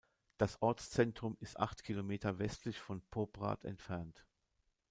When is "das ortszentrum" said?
0.39-1.37